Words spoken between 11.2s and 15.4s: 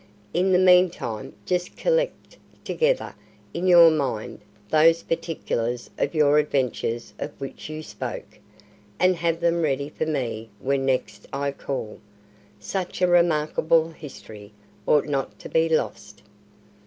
I call. Such a remarkable history ought not